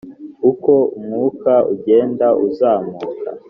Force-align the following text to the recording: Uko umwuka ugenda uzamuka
Uko 0.49 0.71
umwuka 0.97 1.53
ugenda 1.73 2.27
uzamuka 2.47 3.07